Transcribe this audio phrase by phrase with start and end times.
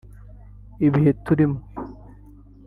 [0.87, 1.59] ”Ibihe turimo